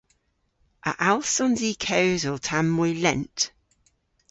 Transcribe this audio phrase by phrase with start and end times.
[0.89, 3.37] A allsons i kewsel tamm moy lent?